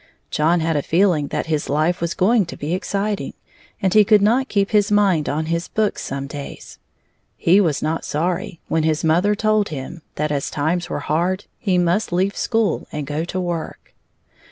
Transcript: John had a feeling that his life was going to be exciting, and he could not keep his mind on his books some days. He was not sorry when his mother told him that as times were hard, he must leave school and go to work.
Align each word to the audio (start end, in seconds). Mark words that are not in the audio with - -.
John 0.31 0.61
had 0.61 0.75
a 0.75 0.81
feeling 0.81 1.27
that 1.27 1.45
his 1.45 1.69
life 1.69 2.01
was 2.01 2.15
going 2.15 2.47
to 2.47 2.57
be 2.57 2.73
exciting, 2.73 3.35
and 3.79 3.93
he 3.93 4.03
could 4.03 4.23
not 4.23 4.47
keep 4.49 4.71
his 4.71 4.91
mind 4.91 5.29
on 5.29 5.45
his 5.45 5.67
books 5.67 6.01
some 6.01 6.25
days. 6.25 6.79
He 7.37 7.61
was 7.61 7.83
not 7.83 8.03
sorry 8.03 8.59
when 8.67 8.81
his 8.81 9.03
mother 9.03 9.35
told 9.35 9.69
him 9.69 10.01
that 10.15 10.31
as 10.31 10.49
times 10.49 10.89
were 10.89 11.01
hard, 11.01 11.45
he 11.59 11.77
must 11.77 12.11
leave 12.11 12.35
school 12.35 12.87
and 12.91 13.05
go 13.05 13.23
to 13.25 13.39
work. 13.39 13.93